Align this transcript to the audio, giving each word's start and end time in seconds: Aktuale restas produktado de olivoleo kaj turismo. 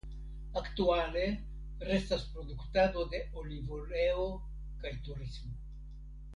Aktuale 0.61 1.25
restas 1.89 2.23
produktado 2.33 3.05
de 3.13 3.21
olivoleo 3.43 4.27
kaj 4.83 4.95
turismo. 5.09 5.57